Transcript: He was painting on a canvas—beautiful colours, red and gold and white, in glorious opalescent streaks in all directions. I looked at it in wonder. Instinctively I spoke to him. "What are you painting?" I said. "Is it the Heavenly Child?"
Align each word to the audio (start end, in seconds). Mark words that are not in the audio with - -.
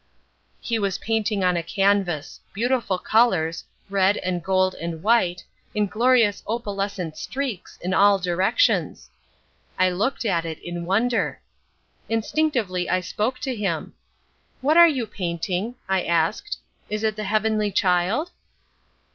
He 0.59 0.79
was 0.79 0.97
painting 0.97 1.43
on 1.43 1.55
a 1.55 1.61
canvas—beautiful 1.61 2.97
colours, 2.97 3.65
red 3.87 4.17
and 4.17 4.43
gold 4.43 4.73
and 4.73 5.03
white, 5.03 5.43
in 5.75 5.85
glorious 5.85 6.41
opalescent 6.47 7.17
streaks 7.17 7.77
in 7.83 7.93
all 7.93 8.17
directions. 8.17 9.11
I 9.77 9.91
looked 9.91 10.25
at 10.25 10.43
it 10.43 10.57
in 10.57 10.85
wonder. 10.87 11.39
Instinctively 12.09 12.89
I 12.89 12.99
spoke 13.01 13.37
to 13.41 13.55
him. 13.55 13.93
"What 14.61 14.75
are 14.75 14.87
you 14.89 15.05
painting?" 15.05 15.75
I 15.87 16.07
said. 16.07 16.55
"Is 16.89 17.03
it 17.03 17.15
the 17.15 17.23
Heavenly 17.25 17.71
Child?" 17.71 18.31